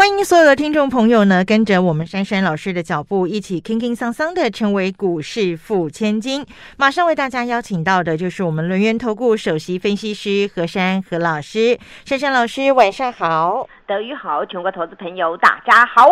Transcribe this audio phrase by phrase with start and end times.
[0.00, 6.42] 欢迎所有的听众朋友呢，跟着我们珊珊老师的脚步，一起轻轻桑桑的成为股市富千金。
[6.78, 11.78] 马上为大家邀请到的就是我们轮源投顾首席分析师何珊何老师。
[12.06, 13.68] 珊珊老师，晚上好。
[13.90, 16.08] 德宇好，全国投资朋友大家好。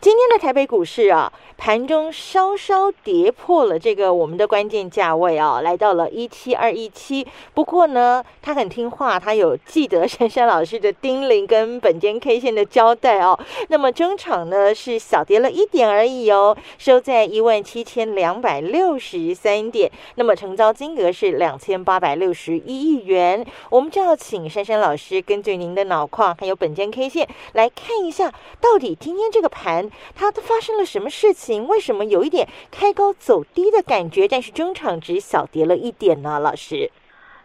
[0.00, 7.26] 今天的台北股市啊，盘中稍稍跌破了这个我们的关键价位啊，来到了一七二一七。
[7.52, 13.38] 不过呢，他很听话，他有记得珊珊老师的叮咛跟本间 K 线的交代哦。
[13.68, 19.92] 那么中场呢是小跌了一点而已哦，收在一万七千两百六十三点。
[20.14, 23.44] 那么成交金额是两千八百六十一亿元。
[23.68, 27.09] 我们就要请珊珊老师根据您的脑况还有本间 K。
[27.10, 31.66] 线来看一下，到底今天这个盘它发生了什么事情？
[31.66, 34.28] 为什么有一点开高走低的感觉？
[34.28, 36.38] 但是中场只小跌了一点呢？
[36.38, 36.90] 老师，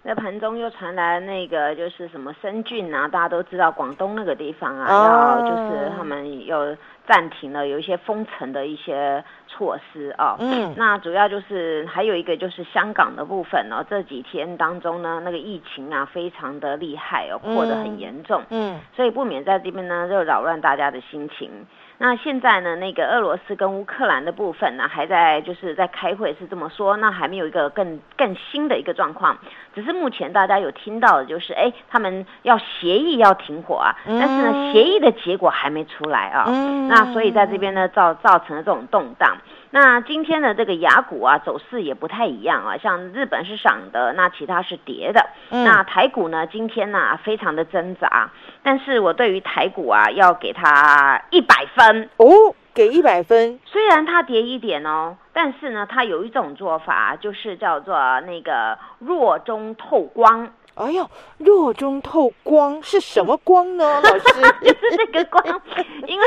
[0.04, 9.24] 那盘中又传来那个就是什么深圳啊，大家都知道广东那个地方啊，要就是他们又暂停了，有一些封城的一些
[9.56, 10.36] 措施啊。
[10.40, 18.44] 嗯，那主要就是还有一个就是香港的部分哦，这几天当中呢，那个疫情啊非常的厉害哦，扩得很严重。
[18.50, 21.50] 嗯，所以不免在这边呢就扰乱大家的心情。
[21.98, 26.98] 那现在呢，那个俄罗斯跟乌克兰的部分呢，还在就是在开会，是这么说。
[26.98, 29.38] 那还没有一个更更新的一个状况，
[29.74, 36.46] 只是目前大家有听到的就是，哎，他们要协议要停火啊，但是呢，协议的结果还没出来啊。
[36.90, 39.38] 那所以在这边呢，造造成了这种动荡。
[39.76, 45.28] 那今天的这个雅股啊，走势也不太一样啊，像日本是涨的，那其他是跌的。
[45.50, 48.32] 那台股呢，今天呢，非常的挣扎。
[48.64, 53.60] 但是我对于台股啊，要给它一百分哦，给一百分。
[53.66, 60.54] 虽然它跌一点哦，但是呢，它有一种做法，就是叫做那个弱中透光。
[60.76, 61.06] 哎呦，
[61.40, 64.00] 弱中透光是什么光呢？
[64.02, 65.62] 老师， 就是那个光，
[66.08, 66.26] 因为。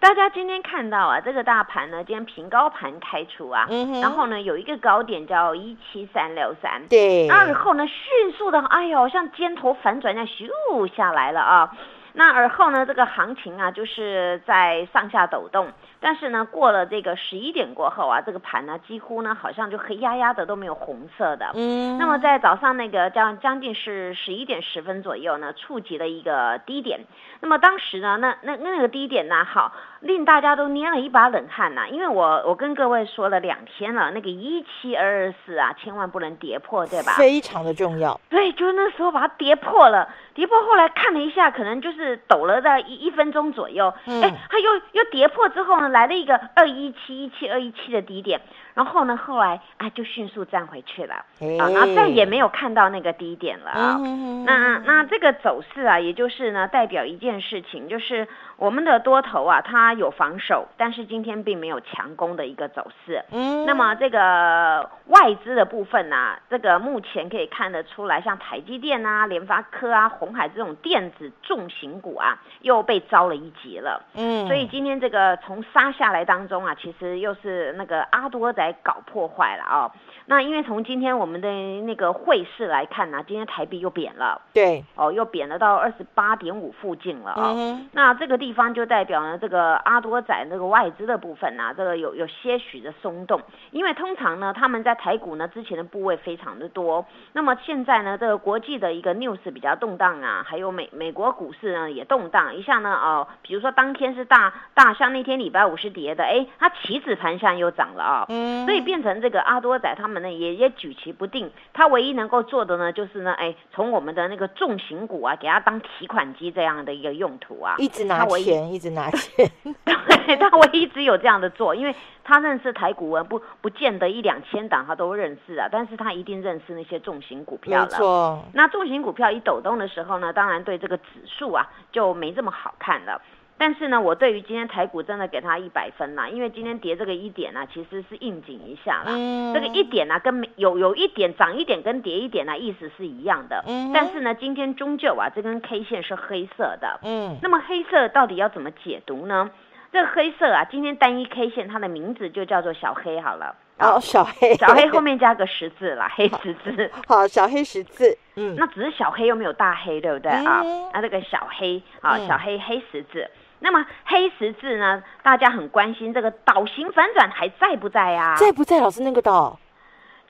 [0.00, 3.68] 大家今天看到啊，这个大盘呢，今天平高盘开出啊，
[4.00, 11.70] 然后呢有一个高点叫一七三六三，对，而后呢迅速的，哎呦，像尖头反转一样咻下来了啊，
[12.14, 15.70] 那而后呢这个行情啊就是在上下抖动。
[16.00, 21.50] 但是呢，过了这个十一点过后啊，这个盘呢几乎呢好像就黑压压的都没有红色的。
[21.54, 21.98] 嗯。
[21.98, 27.00] 那么在早上那个将将近是十一点十分左右呢，触及了一个低点。
[27.40, 37.12] 那么当时呢，那那那个低点呢，好令大家都捏了一把冷汗呐，因为我我跟各位说了两天了，那个一七二二四啊，千万不能跌破，对吧？
[37.18, 38.18] 非常的重要。
[38.30, 43.92] 对，就是那时候把它跌破了，跌破后来看了一下，可能就是抖了在一一分钟左右。
[44.06, 44.22] 嗯。
[44.22, 45.89] 哎，它又又跌破之后呢？
[45.90, 48.40] 来了一个二一七一七二一七的低点，
[48.80, 51.16] 然后呢，后来啊就迅速站回去了
[51.58, 53.98] 啊，然后再也没有看到那个低点了啊。
[54.46, 58.26] 那那这个走势啊，也就是呢代表一件事情，就是
[58.56, 63.22] 我们的多头啊，它有防守，但是今天并没有强攻的一个走势。
[63.32, 74.02] 嗯，那么这个外资的部分呢，这个目前可以看得出来，像台积电啊、联发科啊、红海这种电子重型股啊，又被遭了一劫了。
[74.14, 79.92] 嗯，所以今天这个从杀下来当中啊，其实又是那个阿多仔搞破坏了啊。
[80.30, 87.80] 那因为从今天我们的那个汇市来看呢，今天台币又贬了，对，哦，又贬了到二十八点五附近了啊。
[87.90, 93.40] 那这个地方就代表呢，这个阿多仔那个外资的部分呢，这个有有些许的松动。
[93.72, 110.19] 因为通常呢，他们在台股呢之前的部位非常的多，那么现在呢，这个国际的一个 news 比较动荡啊，还有美美国股市呢也动荡一下呢，哦，比如说当天是大大像那天礼拜五是跌的，哎，它期指盘上又涨了啊，嗯，所以变成这个阿多仔他们。
[110.20, 119.50] 那也也举棋不定，他唯一能够做的呢，就是呢，哎，从我们的那个重型股啊，给他当提款机这样的一个用途啊，一直拿钱，一直拿 钱，
[119.84, 127.86] 对，他唯一只有这样的做，因为他认识台股文，不不见得一两千档他都认识啊，但是他一定认识那些重型股票了。
[127.86, 133.20] 没错，那重型股票一抖动的时候呢，当然对这个指数啊就没这么好看了。
[133.60, 139.12] 但是呢，我对于今天台股真的给它一百分啦，因为今天跌这个一点呢，其实是应景一下啦。
[139.12, 143.62] 嗯这个一点呢，跟有有一点涨一点跟跌一点呢，意思是一样的。
[143.66, 143.90] 嗯。
[143.92, 147.00] 但是呢，今天终究啊，这根 K 线是黑色的。
[147.02, 147.36] 嗯。
[147.42, 149.50] 那么黑色到底要怎么解读呢？
[149.92, 153.54] 这个黑色啊，今天单一 K 线它的名字就叫做小黑好了。
[153.78, 156.90] 哦，小黑，小黑后面加个十字啦， 黑十字。
[157.06, 158.16] 好，小黑十字。
[158.36, 160.62] 嗯，那只是小黑又没有大黑，对不对啊？
[160.94, 163.30] 那这个小黑啊，小黑黑十字。
[163.60, 165.02] 那么黑十字呢？
[165.22, 168.34] 大家很关心这个岛型反转还在不在呀？
[168.36, 168.80] 在不在？
[168.80, 169.58] 老师那个岛。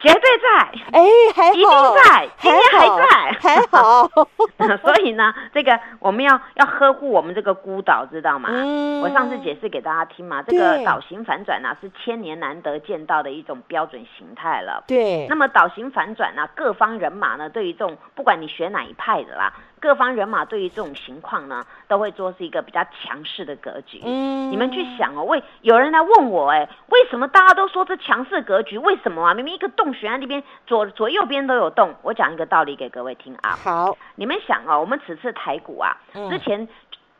[0.03, 1.03] 绝对在，哎，
[1.35, 1.69] 还好，一定
[2.03, 4.09] 在，今天还在，还好。
[4.81, 8.49] 所以呢，这个我们要要呵护我们这个孤岛，知道吗？
[8.51, 9.03] 嗯。
[9.03, 14.83] 我上次解释给大家听嘛，这个岛型反转呢是千年难得见到的一种标准形态了。
[14.87, 15.27] 对。
[15.29, 19.53] 那么岛型反转呢，各方人马呢对于这种，不管你学哪一派的啦。
[19.81, 24.01] 各方人马对于这种情况呢，都会做是一个比较强势的格局。
[24.05, 28.77] 嗯，你们去想哦，为有人来问我，哎，为什么大家都说这强势格局？
[28.77, 29.33] 为什么啊？
[29.33, 31.95] 明明一个洞悬在那边，左左右边都有洞。
[32.03, 33.57] 我讲一个道理给各位听啊。
[33.57, 35.97] 好，你们想哦，我们此次台股啊，
[36.29, 36.69] 之前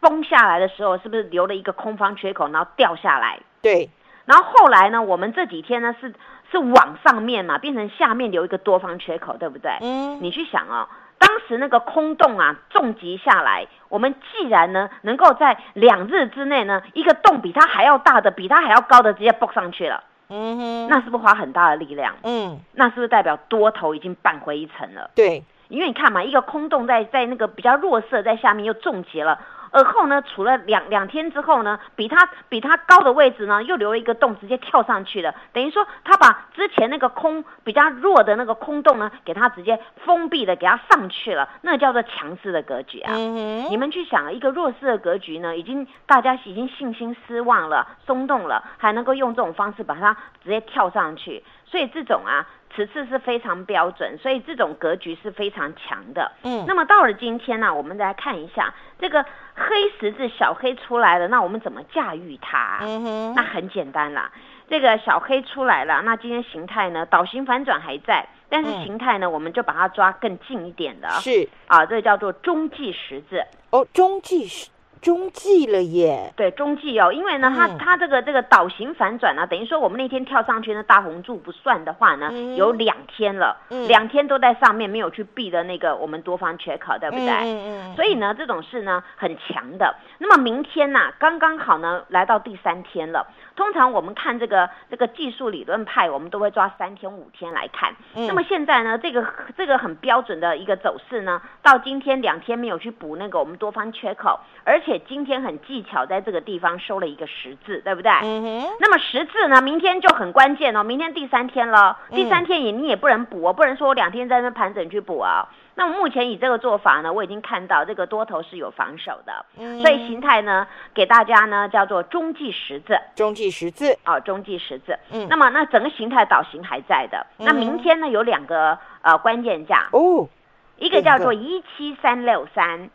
[0.01, 3.41] 崩下来的时候，是不是留了一个空方缺口，然后掉下来？
[3.63, 3.89] 对。
[4.27, 6.15] 然后后来呢，我们这几天呢是
[6.53, 9.73] 是往上面嘛，变成下面留一个多方缺口，对不对？
[9.81, 10.19] 嗯。
[10.21, 10.87] 你去想哦。
[11.21, 22.17] 当时那个空洞啊，重击下来，我们既然呢能够在两日之内呢，一个洞比它还要大的，比它还要高的直接蹦上去了，嗯哼，那是不是花很大的力量？
[22.25, 25.11] 嗯，那是不是代表多头已经扳回一城了？
[25.15, 29.39] 对，因为你看嘛，一个空洞在在那个比较弱势在下面又重击了。
[29.71, 35.35] 而后呢，除了两两天之后呢，比它比它高的位置呢，又留了一个洞，直接跳上去了。
[35.53, 41.49] 等于说，它把之前那个空比较弱的那个空洞呢，给它直接封闭的，给它上去了。
[41.63, 43.15] 那叫做强势的格局啊！
[43.15, 52.47] 你们去想，一个弱势的格局呢，已经大家已经信心失望了，松动了，还能够用这种方式把它直接跳上去，所以这种啊。
[52.75, 56.31] 此次是非常标准，所以这种格局是非常强的。
[56.45, 59.23] 嗯，那么到了今天呢，我们再看一下这个
[59.55, 62.79] 黑十字小黑出来了，那我们怎么驾驭它？
[62.83, 64.31] 嗯哼，那很简单啦，
[64.69, 71.09] 这个小黑出来了，那今天形态呢，倒型反转还在，但是形态呢，我们就把它抓更近一点的。
[71.21, 73.45] 是啊，这叫做中继十字。
[73.71, 74.69] 哦，中继十。
[75.01, 83.57] 中继了耶，对，中继哦，因为呢，它它这个这个倒型反转呢，等于说我们那天跳上去那大红柱不算的话呢，有两天了，
[83.89, 87.29] 两天都在上面没有去避的那个我们多方缺口，对不对？
[87.29, 87.95] 嗯嗯。
[87.97, 89.95] 所以呢，这种事呢很强的。
[90.19, 93.27] 那么明天呢，刚刚好呢来到第三天了。
[93.57, 97.95] 通常我们看这个这个技术理论派，我们都会抓三天五天来看。
[98.15, 99.27] 那么现在呢，这个
[99.57, 108.11] 这个很标准的一个走势呢，到今天两天没有去补那个我们多方缺口，而且今天很技巧在这个地方收了一个十字，对不对？
[108.23, 108.69] 嗯哼。
[108.81, 115.49] 那么十字呢，明天就很关键哦，明天第三天了，第三天也你也不能补哦，不能说我两天在那盘整去补啊。
[115.77, 119.47] 那么目前以这个做法呢，我已经看到这个多头是有防守的，
[119.81, 124.99] 所以形态呢给大家呢叫做中继十字，中继十字啊，中继十字。
[125.11, 127.27] 嗯，那么那整个形态导型还在的。
[127.39, 130.29] 那明天呢有两个呃关键价哦，
[130.77, 132.91] 一个叫做一七三六三，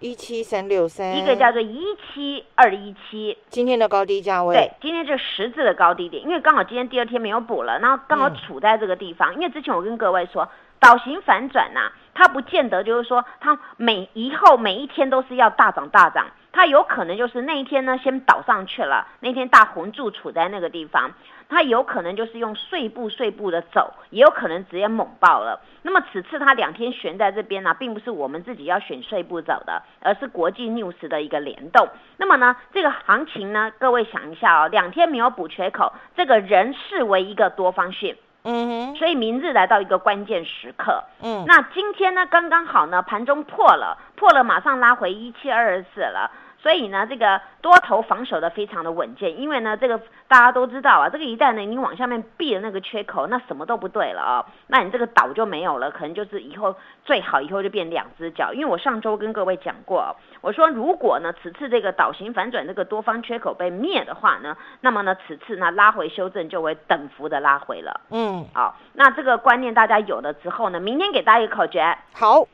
[0.00, 3.36] 一七三六三，一个叫做一七二一七。
[3.48, 9.34] 今天的高低价位，对，今天这十字的高低点，因为刚好今天第二天没有补了，然后刚好处在这个地方。
[9.34, 10.48] 因为之前我跟各位说。
[10.80, 21.12] 倒型反转呐，它不见得就是说它每以后每一天都是要大涨大涨，它有可能就是那一天呢先倒上去了，那天大红柱处在那个地方，
[21.48, 25.60] 它有可能就是用碎步碎步的走，也有可能直接猛爆了。
[25.82, 31.88] 那么此次它两天悬在这边呢，并不是我们自己要选碎步走的，而是国际 news 的一个联动。
[32.16, 38.16] 那么呢，这个行情呢，各位想一下哦，两天没有补缺口，这个人视为一个多方性。
[38.50, 41.04] 嗯哼，所以明日来到一个关键时刻。
[41.22, 46.30] 嗯，那今天呢，刚刚好呢，盘中破了，破了马上拉回一七二二四了。
[46.60, 49.96] 所以呢，这个多头防守的非常的稳健，因为呢，这个
[50.26, 56.74] 大家都知道啊，这个一旦呢你往下面闭了那个缺口，那什么都不对了啊，那你这个岛就没有了，可能就是以后
[57.04, 58.52] 最好以后就变两只脚。
[58.52, 68.00] 因为我上周跟各位讲过，我说如果呢此次这个岛型反转这个多方缺口被灭的话呢，那么呢此次呢拉回修正就会等幅的拉回了。
[68.10, 72.48] 嗯，好，那这个观念大家有了之后呢，明天给大家一个口诀，好，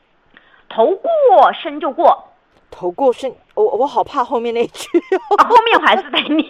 [0.68, 2.33] 头过身就过。
[2.70, 4.88] 头过身，我我好怕后面那句，
[5.48, 6.48] 后面我还是得念。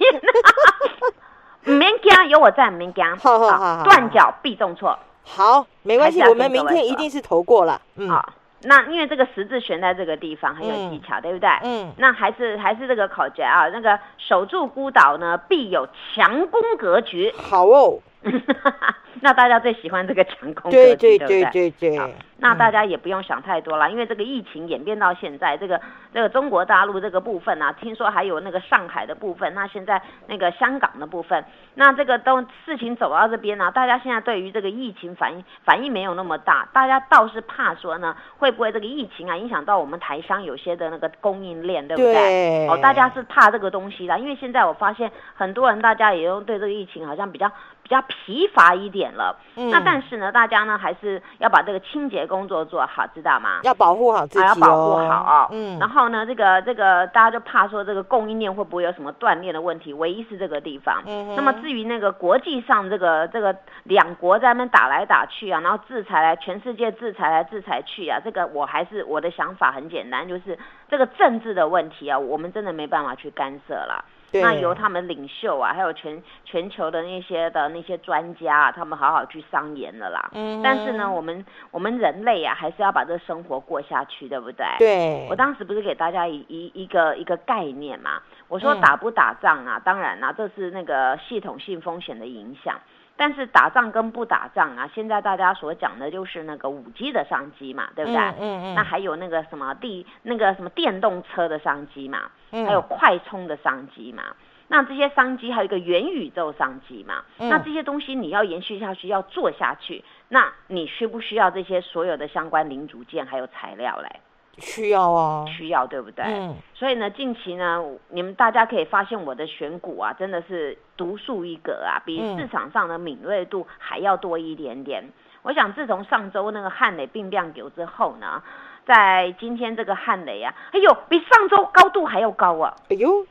[1.65, 3.05] 免惊，有我在，免惊。
[3.17, 4.99] 好好好，断脚必重挫。
[5.23, 7.81] 好，没关系，我们明天一定是头过了。
[8.09, 8.33] 好，
[8.65, 11.49] 那因为这个十字悬在这个地方很有技巧，对不对？
[11.63, 11.93] 嗯。
[11.97, 17.35] 那还是还是这个口诀啊，那个守住孤岛呢，必有强攻格局。
[17.37, 17.99] 好哦。
[19.21, 22.15] 那大家最喜欢这个强攻对对对对对对。
[22.39, 25.81] 那大家也不用想太多了，因为这个疫情演变到现在，这个
[26.13, 31.43] 这个中国大陆这个部分啊，听说还有那个上海的部分，那现在那个香港的部分，
[31.75, 42.69] 那这个都事情走到这边呢，大家现在对于这个疫情反应反应没有那么大，大家倒是怕说呢，会不会这个疫情啊影响到我们台商有些的那个供应链，对不对？
[42.69, 47.51] 哦，大家是怕这个东西的，因为现在我发现很多人大家也都对这个疫情好像比较。
[47.85, 53.61] 比较疲乏一点了，嗯那但是呢，大家呢还是要把这个清洁工作做好，知道吗？
[53.63, 55.51] 要保护好自己，要保护好。
[55.53, 59.93] 嗯，然后呢，这个这个大家就怕说这个供应链会不会有什么断裂的问题？
[59.93, 61.03] 唯一是这个地方。
[61.07, 74.03] 嗯那么至于那个国际上这个这个两国在那边打来打去啊，然后制裁来全世界制裁来制裁去啊，这个我还是我的想法很简单，就是这个政治的问题啊，我们真的没办法去干涉了。
[74.41, 80.31] 那由他们领袖啊，还有全全球的那些的那些专家啊，他们好好去商言了啦。
[80.35, 80.61] 嗯。
[80.63, 84.67] 但是呢，我们我们人类啊，还是要把这个生活过下去，对不对？
[84.79, 85.27] 对。
[85.31, 88.21] 我当时不是给大家一一一个一个概念嘛？
[88.49, 89.81] 我说打不打仗啊？
[89.85, 92.79] 当然啦，这是那个系统性风险的影响。
[93.17, 98.21] 但是打仗跟不打仗啊，现在大家所讲的就是那个五 G 的商机嘛，对不对？
[98.21, 98.75] 嗯嗯。
[98.75, 104.25] 那还有那个什么地那个什么电动车的商机嘛，还有快充的商机嘛。
[104.67, 107.23] 那这些商机还有一个元宇宙商机嘛？
[107.39, 114.21] 那这些东西你要延续下去，要做下去，那你需不需要这些所有的相关零组件还有材料嘞？
[114.59, 116.25] 需要啊，需要对不对？
[116.25, 116.57] 嗯。
[116.75, 125.05] 所以呢，近期呢，你们大家可以发现我的选股啊，真的是独树一格啊，比市场上的敏锐度还要多一点点。
[125.43, 128.43] 我想自从上周那个汉雷并量九之后呢，
[128.87, 132.75] 在今天这个汉雷啊，哎呦，比上周高度还要高啊！
[132.89, 133.27] 哎呦。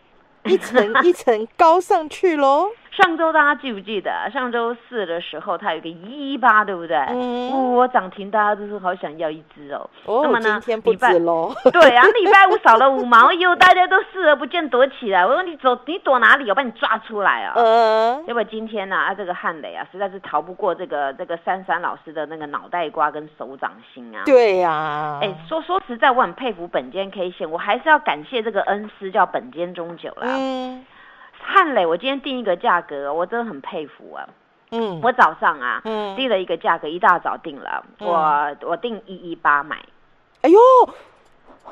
[0.45, 2.67] 一层一层高上去喽。
[2.95, 4.11] 上周大家记不记得？
[4.31, 6.95] 上周四的时候，它有个一八，对不对？
[7.09, 7.73] 嗯。
[7.73, 9.89] 我涨停，大家都是好想要一只哦。
[10.05, 10.21] 哦。
[10.23, 10.59] 那么呢？
[10.61, 11.51] 今天不止喽。
[11.73, 15.25] 对啊，礼拜五少了五毛，哟，大家都视而不见躲起来。
[15.25, 16.47] 我说你走，你躲哪里？
[16.49, 17.53] 我把你抓出来啊！
[17.55, 18.23] 嗯。
[18.27, 24.21] 因为今天呢，啊，这个汉雷啊，实在是逃不过这个这个珊珊老师的那个脑袋瓜跟手掌心啊。
[24.25, 25.19] 对呀。
[25.19, 30.27] 哎，说说实在，我很佩服本间 K 线，我还是要感谢这个恩师叫本间中久啦。
[30.27, 30.85] 嗯。
[31.43, 34.27] 汉磊，我今天定一个价格，我真的很佩服啊。
[34.71, 39.77] 嗯，我早上啊，嗯，定了一个价格，一大早定了，我我定一一八买。
[40.41, 40.59] 哎呦，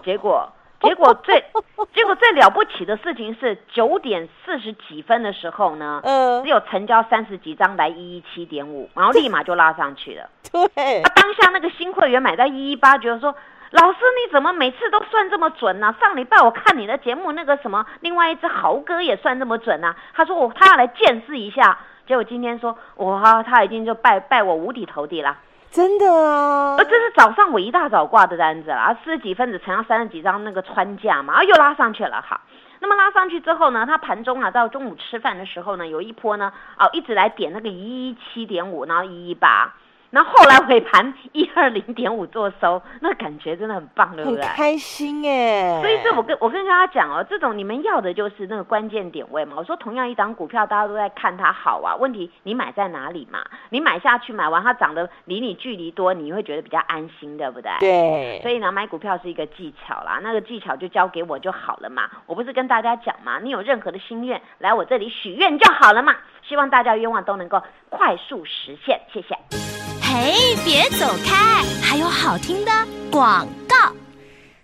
[0.03, 0.47] 结果
[0.81, 1.43] 结果最
[1.95, 10.29] 结果最了不起的事情是九点四十几分的时候呢，嗯，只有成交三十几张来一一七点五，然后立马就拉上去了。
[10.51, 13.33] 对，啊，当下那个新会员买在一一八，觉得说。
[13.71, 15.95] 老师，你怎么每次都算这么准呢？
[16.01, 19.95] 上礼拜我看你的节目，那个什么，另外一只豪哥也算这么准呢。
[20.13, 25.37] 他说我他要来见识一下，结果今天说哇，他已经就拜拜我五体投地了。
[25.69, 26.75] 真的啊？
[26.77, 32.41] 呃，这是早上我一大早挂的单子了，四十几分子乘上三十几张那个穿价嘛，啊，又拉上去了哈。
[32.81, 39.71] 那么拉上去之后呢，它盘中啊到中午吃饭的时候呢，有一波呢，哦，一直来点那个一七点五，然后一一八。
[40.13, 44.43] 那后来尾盘一二零点五做收，那感觉真的很棒，对不对？
[44.43, 45.79] 很开心哎！
[45.81, 49.53] 所以这我跟我跟大家讲哦，这种你们要的就是那个关键点位嘛。
[49.55, 53.41] 我说同样一档股票，大家都在看它好啊，问题你买在哪里嘛？
[53.69, 57.71] 你买下去买完它涨得离你距离多，你会觉得比较安心，对不对？
[57.79, 58.39] 对。
[58.41, 62.09] 所以呢，买股票是一个技巧啦，那个技巧就交给我就好了嘛。
[62.25, 66.17] 我不是跟大家讲嘛，你有任何的心愿来我这里许愿就好了嘛。
[66.43, 69.80] 希望大家愿望都能够快速实现，谢谢。
[70.13, 71.63] 嘿，别走开！
[71.81, 72.71] 还有好听的
[73.09, 73.95] 广告，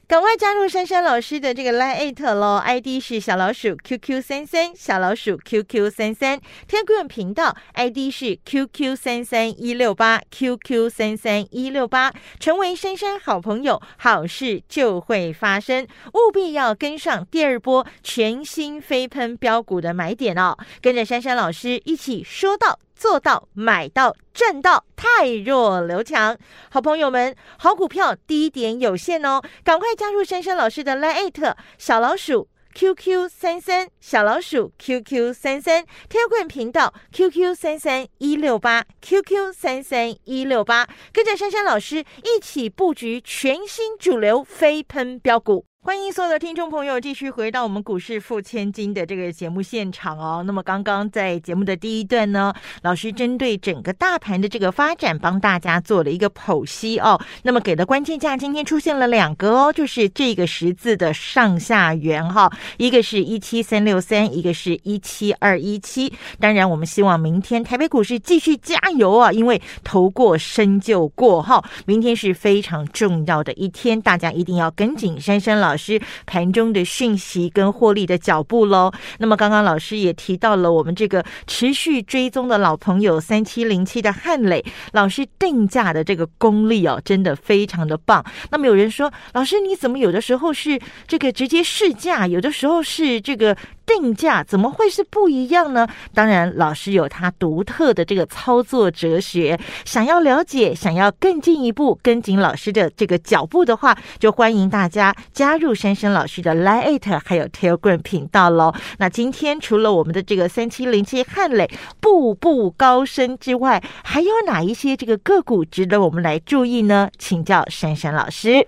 [0.05, 6.37] 赶快加入珊珊老师的这个 Line t 喽！ID 是小老鼠 QQ 三三，小老鼠 QQ 三三
[6.69, 12.11] ，Telegram 频道 ID 是 QQ 三三一六八 QQ 三三一六八，
[12.41, 20.57] 成为珊珊好朋友，好事就会发生，务必要跟上第二波全新飞喷标股的买点哦！
[20.81, 22.79] 跟着珊珊老师一起说到。
[22.97, 26.35] 做到买到赚到，太弱留强。
[26.69, 37.55] 好朋友们，好股票低点有限哦，赶快加入珊珊老师的 Line 小老鼠 QQ 三三小老鼠 QQ 三三 t e l g r a m 频道 QQ
[37.55, 45.66] 三三一六八 QQ 三三一六八，跟着珊珊老师一起布局全新主流飞喷标股。
[45.83, 50.43] 欢迎所有的听众朋友继续回到我们股市付千金的这个节目现场哦。
[50.45, 57.17] 那么刚刚在节目的第一段呢，老师针对整个大盘的这个发展，帮大家做了一个剖析哦。
[57.43, 66.11] 那么给的关键价今天出现了两个哦，就是这个十字的上下缘哈，一个是一七三六三，一个是一七二一七。
[66.39, 75.66] 当然，我们希望明天台北股市继续加油啊，因为头过身就过哈，明天是非常重要的一天，大家一定要跟紧珊珊了。
[75.67, 78.89] 老师盘中的讯息跟获利的脚步喽。
[79.17, 88.23] 那么刚刚老师也提到了我们这个持续追踪的老朋友三七零七的汉磊老师定价的这个功力哦，真的非常的棒。
[88.49, 93.57] 那么有人说，老师你怎么有的时候是这个直接试价，有的时候是这个。
[93.87, 95.87] 定价怎么会是不一样呢？
[96.13, 99.57] 当然，老师有他独特的这个操作哲学。
[99.85, 108.73] 想要了解，想要更进一步跟紧老师的这个脚步的话，就欢迎大家加入珊珊老师的 Line 还有 Telegram 频道喽。
[108.99, 117.09] 那今天除了我们的这个三七零七汉磊步步高升之外，还有哪一些这个个股值得我们来注意呢？
[117.17, 118.67] 请教珊珊老师。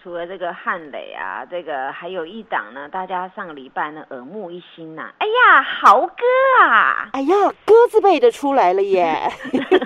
[0.00, 5.10] 除了这个汉磊啊，这个还有一档呢，大家上个礼拜呢耳目一新呐。
[5.18, 7.10] 哎呀，豪哥啊！
[7.12, 7.34] 哎呀，
[7.66, 9.30] 鸽子背的出来了耶！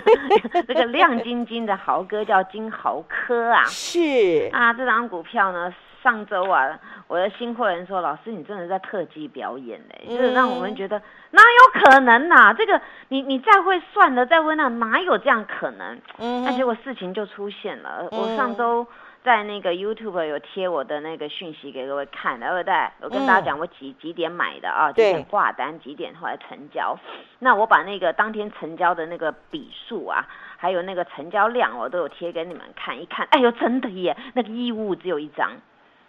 [0.68, 3.64] 这个亮晶晶的豪哥叫金豪科啊。
[3.66, 12.52] 是啊，这张股票呢，上周啊，我的新会员说，老师你真的在特技表演嘞，就是让我们觉得哪有可能呐？
[12.52, 15.98] 这个你你再会算的，再会那哪有这样可能？
[16.18, 18.08] 嗯，那结果事情就出现了。
[18.10, 18.86] 我上周。
[19.24, 22.74] 在那个 YouTube 有贴我的那个讯息给各位看，对不对？
[23.02, 26.98] 我跟大家讲我几几点买的啊，几点挂单，几点后来成交。
[27.38, 33.24] 那我把那个当天成交的那个笔数啊，还有那个成交量，我都有贴给你们看一看。
[33.30, 35.52] 哎呦，真的耶，那个义务只有一张。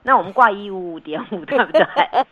[0.03, 1.85] 那我们挂一五五点五，对不对？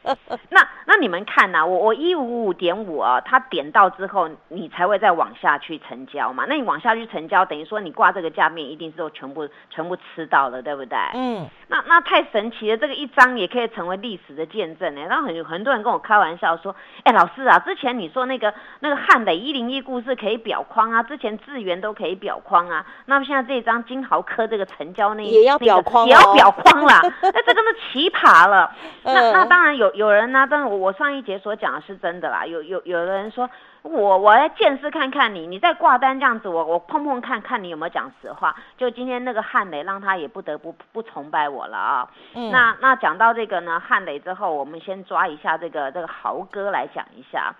[0.49, 6.45] 那那你们看呐，我我一五五点五啊，它点到之后，你才会再往下去成交嘛。
[6.49, 10.97] 那你往下去成交，等于说你挂这个价面，一定是都全部全部吃到了，对不对？
[11.13, 11.47] 嗯。
[11.69, 15.01] 那那太神奇了，这个一张也可以成为历史的见证呢。
[15.09, 26.99] 然后很很多人跟我开玩笑说，哎，老师啊，之前你说那个那个汉磊一零一故事可以表框啊，之前智源都可以表框啊，那么现在这张金豪科这个成交那也要表框，也要表框啦。
[27.23, 27.60] 那这个。
[27.61, 28.71] 真的奇葩了，
[29.03, 32.43] 那那当然有有人呢，但是我我上一节所讲的是真的啦。
[32.43, 33.47] 有有有的人说，
[33.83, 38.55] 我我来见识看看你，你再挂单这样子，我我碰碰看看你有没有讲实话。
[38.77, 42.09] 就今天那个汉雷，让他也不得不不崇拜我了啊。
[42.33, 47.53] 嗯那那讲到这个呢，汉雷之后，我们先抓一下这个这个豪哥来讲一下。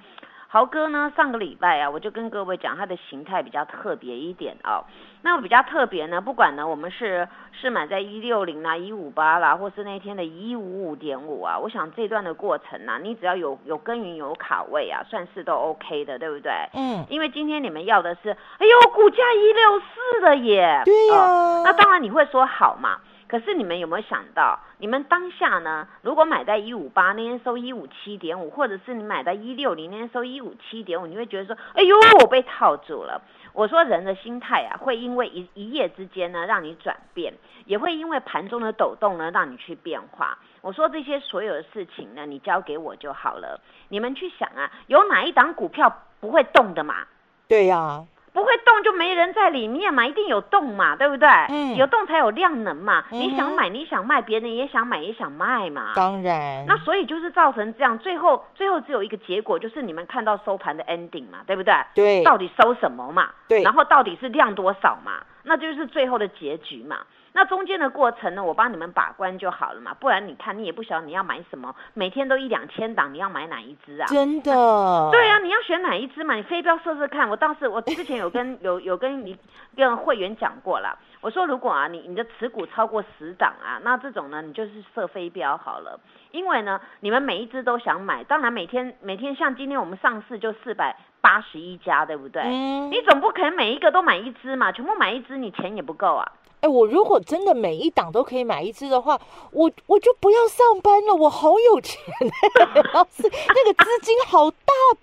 [0.53, 1.09] 豪哥呢？
[1.15, 4.83] 上个礼拜啊，我就跟各位讲，它的形态比较特别一点哦。
[5.21, 16.51] 那比较特别呢，不管呢，我们是是买在一六零啦、一五八啦，或是那天的一五五点五啊，我想这段的过程呢，你只要有有耕耘有卡位啊，算是都 OK 的，对不对？
[16.73, 17.05] 嗯。
[17.07, 20.81] 因为今天你们要的是，哎呦，股价一六四的耶。
[20.83, 21.61] 对呀。
[21.63, 22.99] 那当然你会说好嘛。
[23.31, 25.87] 可是你们有没有想到，你们当下呢？
[26.01, 33.21] 如果买在一五八那天收一五七点五，或者是你买在一六零那天收一五七点五，你会觉得说，哎呦，我被套住了。
[33.53, 37.33] 我说人的心态啊，会因为一一夜之间呢，让你转变，
[37.65, 40.37] 也会因为盘中的抖动呢，让你去变化。
[40.59, 43.61] 我说这些所有的事情呢，你交给我就好了。
[43.87, 47.07] 你们去想啊，有哪一档股票不会动的嘛？
[47.47, 48.03] 对呀。
[48.33, 51.27] 不会动就没人在里面嘛，一定有动嘛，对不对？
[51.49, 53.03] 嗯，有动才有量能嘛。
[53.09, 55.91] 你想买，你想卖，别人也想买，也想卖嘛。
[55.95, 56.65] 当然。
[56.65, 61.73] 那所以就是造成这样，最后最后只有一个结果，就是你们看到收盘的 ending 嘛，对不对？
[61.93, 62.23] 对。
[62.23, 63.29] 到底收什么嘛？
[63.47, 63.61] 对。
[63.63, 65.23] 然后到底是量多少嘛？
[65.43, 66.99] 那就是最后的结局嘛。
[67.33, 74.05] 那中间的过程呢，我帮你们把关就好了嘛，不然你看你也不晓得你要买什么，每天都一两千档，你要买哪一只啊？
[74.07, 74.51] 真的？
[75.11, 76.35] 对啊，你要选哪一只嘛？
[76.35, 77.29] 你飞镖试试看。
[77.29, 79.37] 我当时我之前有跟 有有跟你
[79.75, 85.99] 跟会员讲过了，我说如果啊你你的持股超过十档啊，那这种呢你就是设飞镖好了，
[86.31, 92.41] 因为呢你们每一只都想买，当然每天每天像今天我们上市就四百八十一家，对不对？
[92.43, 92.91] 嗯。
[92.91, 96.29] 你总不可能每一个都买一只嘛，全部买一只你钱也不够啊。
[96.62, 99.19] 哎，我如果真的每一档都可以买一只的话，
[99.52, 104.58] 我我就不要上班了，我好有钱，那个资金好大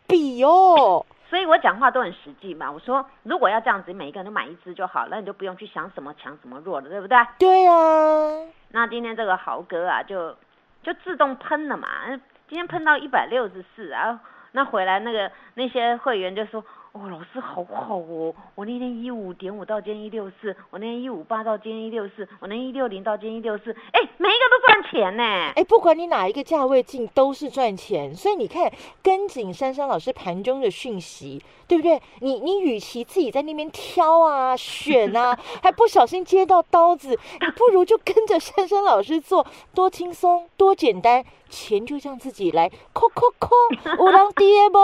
[0.06, 1.04] 笔哦。
[1.28, 2.70] 所以我讲话都很实际嘛。
[2.70, 7.18] 我说，如果要这样子，每一个人都买一只就好，那你就不用去想什么强什么弱了，对不对？
[7.38, 8.46] 对啊。
[8.70, 10.36] 那今天这个豪哥啊，就
[10.84, 11.88] 就自动喷了嘛。
[12.48, 14.20] 今天喷到一百六十四啊，
[14.52, 16.64] 那回来那个那些会员就说。
[16.92, 18.34] 哦，老师好好哦！
[18.54, 25.22] 我那天一五点五到今天一六四，我那天一五八到今天一六四，我那一六零到今天一六四，哎，每一个都赚赚钱呢。
[25.56, 28.14] 哎，不管你哪一个价位进，都是赚钱。
[28.14, 28.70] 所以你看，
[29.02, 32.00] 跟紧珊珊老师盘中的讯息，对不对？
[32.20, 41.24] 你你与其自己在那边挑啊、选啊，还不小心接到刀子，你不如就跟着珊珊老师做，多轻松，多简单。
[41.50, 43.48] 钱就这样自己来，扣扣扣，
[43.98, 44.78] 我让爹不？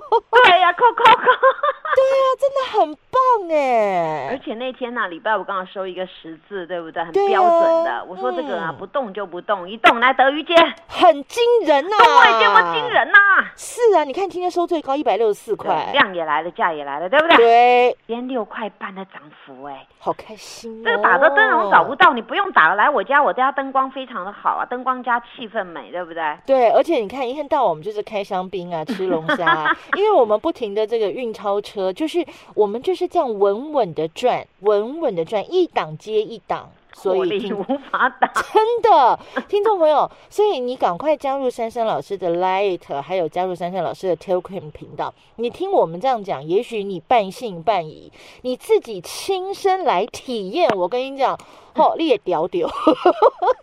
[0.42, 1.21] 对呀，扣扣扣。
[1.94, 4.28] 对呀，真的很棒哎！
[4.30, 7.04] 而且那天呢，礼拜五刚好收一个十字，对不对？
[7.04, 8.04] 很标准的。
[8.08, 10.54] 我说这个啊，不动就不动，一动来德瑜街，
[10.88, 11.96] 很惊人呐！
[11.98, 13.18] 动外见过惊人呐！
[13.56, 17.36] 是啊，你看今天收最高一百六十四块，量也来了，价也来了，对不对？
[17.36, 20.82] 对，今天六块半的涨幅，哎，好开心。
[20.82, 26.22] 这个打的灯笼找不到，你不用打了，来我家，我家灯光非常的好啊，灯光加气氛美，对不对？
[26.46, 31.92] 对，而且你看一天到晚我们就是开香槟啊，吃龙虾， 因为我们不停的这个运钞车。
[31.92, 38.32] 就是我们就是这样稳稳的转，稳稳的转，一档接一档，所以无法打。
[38.52, 45.12] 真的，听众朋友，所以你赶快加入珊珊老师的 Light，还有加入珊珊老师的 Telegram 频道。
[45.36, 48.10] 你听我们这样讲，也许你半信半疑，
[48.42, 50.68] 你自己亲身来体验。
[50.76, 51.38] 我跟你讲。
[51.74, 52.68] 哦，你也屌屌，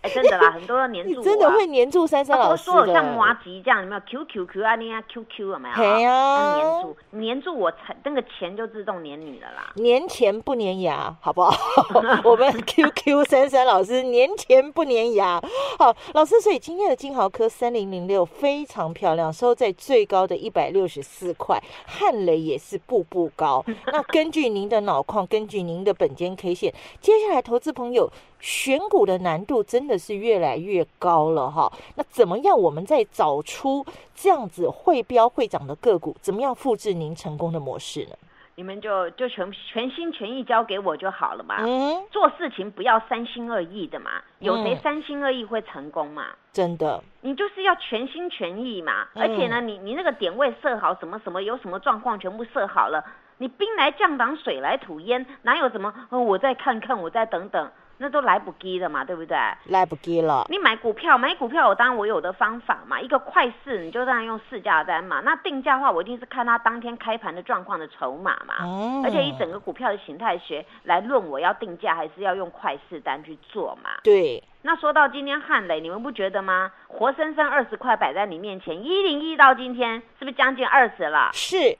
[0.01, 5.75] 哎，真的啦，很多黏住，真的会黏住珊珊老师的，像麻吉这样，有没有？QQQ 啊，你啊，QQ 有没有？
[5.75, 7.71] 对啊，黏住，黏住我，
[8.03, 9.73] 那个钱就自动黏你了啦。
[9.75, 11.53] 粘钱不粘牙，好不好？
[12.23, 15.39] 我们 QQ 珊珊老师粘钱不粘牙。
[15.77, 23.63] 好，老师，所以今天的金豪科三零零六非常漂亮，收在最高的一百六十四块，汉雷也是步步高。
[23.91, 27.98] 那根据您的脑矿，根据您的本间 K 线，接下来投资朋友。
[28.39, 32.57] 选股的难度真的是越来越高了哈，那怎么样？
[32.57, 38.15] 我们再找出这样子会标会涨的个股，怎么样复制您成功的模式呢？
[38.55, 41.55] 你们就就全全心全意交给我就好了嘛。
[41.59, 44.11] 嗯，做事情不要三心二意的嘛。
[44.39, 46.25] 有谁三心二意会成功嘛？
[46.51, 49.07] 真的，你就是要全心全意嘛。
[49.13, 53.01] 而且呢，你你那个点位设好，什么什么有什么状况全部设好了，
[53.37, 55.93] 你兵来将挡，水来土掩，哪有什么？
[56.09, 57.71] 我再看看，我再等等。
[58.01, 59.37] 那都来不及了嘛，对不对？
[59.65, 60.45] 来不及了。
[60.49, 62.99] 你买股票，买股票，我当然我有的方法嘛。
[62.99, 65.21] 一个快市，你就当然用市价单嘛。
[65.25, 68.65] 那定价的话，我一定是看它当天开盘的状况的筹码嘛。
[68.65, 69.01] 哦。
[69.03, 73.89] 而且以整个股票的形态学来论，我要定价还是要用快市单去做嘛。
[74.01, 74.41] 对。
[74.61, 76.71] 那说到今天汉雷，你们不觉得吗？
[76.87, 81.31] 活生生二十块摆在你面前，一零一到今天是不是将近二十了？
[81.33, 81.77] 是。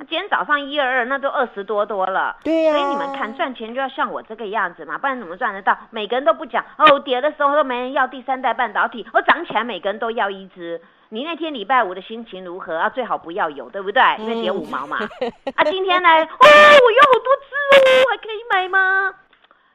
[0.00, 2.36] 那今天早上一二二，那都二十多多了。
[2.44, 2.72] 对呀。
[2.72, 5.76] 所以你们看赚钱就要像我这个样子嘛，不然怎么赚得到？
[5.90, 10.80] 每个人都不讲哦，跌的时候都没人要第三代半导体，哦涨起来每个人都要一只。
[11.08, 12.88] 你那天礼拜五的心情如何啊？
[12.88, 14.02] 最好不要有，对不对？
[14.20, 14.98] 因为跌五毛嘛。
[15.56, 16.08] 啊，今天呢？
[16.08, 17.56] 哦，我有好多只
[17.90, 19.12] 哦，还可以买吗？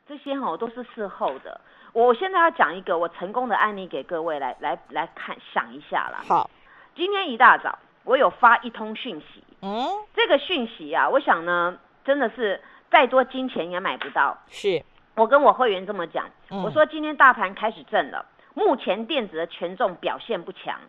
[0.08, 1.60] 这些哦都是事后的。
[1.92, 6.24] 我现在要讲一个我成功的案例给各位来来来看想一下啦。
[6.28, 6.50] 好，
[6.96, 9.44] 今天一大早我有发一通讯息。
[9.64, 14.38] 嗯，这个讯息啊，我想呢，真的是再多金钱也买不到。
[14.50, 14.84] 是。
[15.16, 20.80] 我跟我会员这么讲，我说今天大盘开始震了，目前电子的权重表现不强，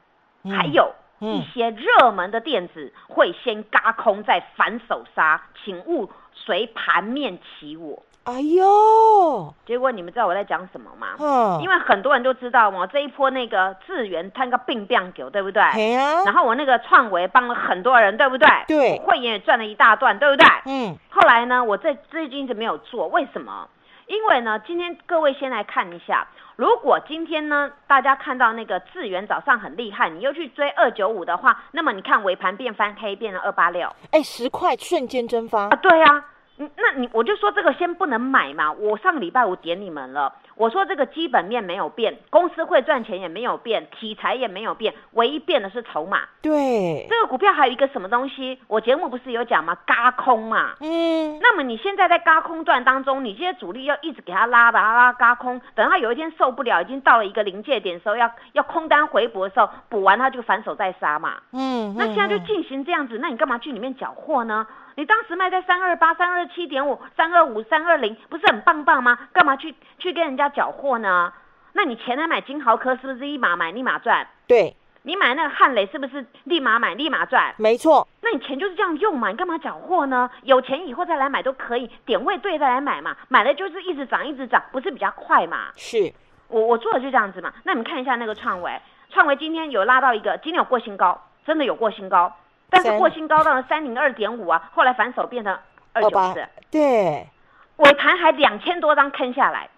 [0.45, 8.03] 还有一些热门的电子会先嘎空再反手杀，请勿随盘面起我。
[8.25, 9.55] 哎呦！
[9.67, 11.09] 结果你们知道我在讲什么吗？
[11.19, 15.63] 嗯，因为很多人都知道我这一波那个智源摊个病病狗，对不对？
[15.75, 16.23] 对呀。
[16.25, 18.49] 然后我那个创维帮了很多人，对不对？
[18.67, 18.99] 对。
[19.01, 20.47] 会员也赚了一大段，对不对？
[20.65, 20.97] 嗯。
[21.11, 23.69] 后来呢，我这最近一直没有做，为什么？
[24.07, 35.77] 因为呢，今天各位先来看一下，如果今天呢，大家看到那个智源早上很厉害，你又去追二九五的话，那么你看尾盘变翻黑，变了二八六，哎，十块瞬间蒸发啊！
[35.77, 36.07] 对呀。
[36.07, 36.23] 嗯，
[36.59, 38.73] 嗯那你我就说这个先不能买嘛。
[38.73, 46.21] 我上个礼拜五点你们了，我说这个基本面没有变，公司会赚钱也没有变，题材也没有变，唯一变的是筹码。
[46.43, 48.61] 对，这个股票还有一个什么东西？
[48.69, 49.77] 我节目不是有讲吗？
[49.87, 50.75] 嘎空嘛。
[50.81, 51.39] 嗯。
[51.41, 61.35] 那么你现在在嘎空段当中，你这些主力要一直给他拉的拉嘎空，等他有一天受不了，已经到了一个临界点的时候，要要空单回补的时候，补完他就反手再杀嘛。
[61.53, 61.95] 嗯。
[61.97, 64.67] 那现在就进行这样子，那你干嘛去里面缴货呢？
[64.97, 69.19] 你当时卖在三二八、三二七点五、三二五、三二零，不是很棒棒吗？
[69.33, 71.33] 干嘛去去跟人家缴货呢？
[71.73, 74.27] 那你前来买金豪科是不是立马买立马赚？
[74.47, 77.55] 对，你买那个汉雷是不是立马买立马赚？
[77.57, 78.07] 没错。
[78.23, 79.29] 那你钱就是这样用嘛？
[79.29, 80.31] 你干嘛缴货呢？
[80.43, 83.17] 有钱以后再来买都可以，点位对再来买嘛。
[83.29, 85.67] 买了就是一直涨一直涨，不是比较快嘛？
[85.77, 86.13] 是，
[86.49, 87.53] 我我做的就这样子嘛。
[87.65, 88.81] 那你们看一下那个创维，
[89.11, 92.33] 创维今天有拉到一个，今天有过新高，真的有过新高。
[92.71, 95.57] 但是过新高到了三零二点五啊，后来反手变成
[95.93, 97.29] 二九四，对，
[97.77, 99.69] 尾盘还两千多张坑下来，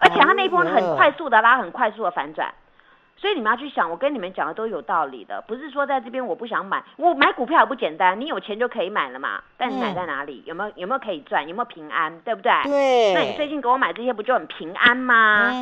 [0.00, 2.52] 而且它那一波很快速的拉，很快速的反转。
[3.16, 9.42] 所以你们要去想，我跟你们讲的都有道理的，不是说在这边我不想买，我买股票也不简单，你有钱就可以买了嘛。
[9.58, 10.42] 但你买在哪里？
[10.46, 11.46] 有没有有没有可以赚？
[11.46, 12.18] 有没有平安？
[12.20, 12.50] 对不对？
[12.64, 13.12] 对。
[13.12, 15.52] 那你最近给我买这些不就很平安吗？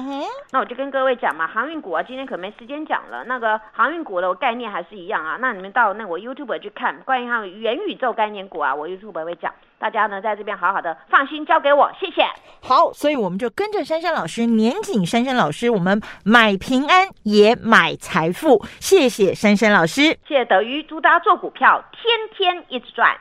[0.52, 3.24] 那我就跟各位讲嘛，航运股啊，今天可没时间讲了。
[3.24, 5.36] 那个航运股的概念还是一样啊。
[5.40, 9.52] 那你们到那我 YouTube 去看关于他们元宇宙概念股啊，我 YouTube 会讲。
[9.78, 12.22] 大家呢在这边好好的放心交给我，谢谢。
[12.60, 18.64] 好，所以我们就跟着珊珊老师，年景珊珊老师，我们买平安也买财富。
[18.80, 22.02] 谢谢珊珊老师，谢谢德瑜，祝大家做股票天
[22.36, 23.16] 天一直赚。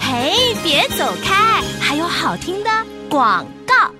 [0.00, 2.70] 嘿，别走开，还有好听的
[3.10, 3.99] 广告。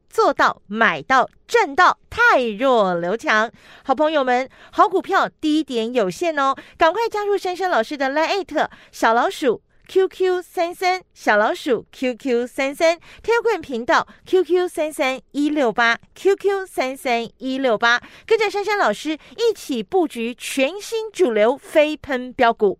[0.11, 3.49] 做到买到赚到，太弱留强。
[3.83, 22.79] 好朋友们，好股票低点有限哦，赶快加入珊珊老师的 Line 小老鼠 QQ 三三小老鼠 QQ 三三 Telegram 频道 QQ 三三一六八 QQ 三三一六八，跟着珊珊老师一起布局全新主流飞喷标股。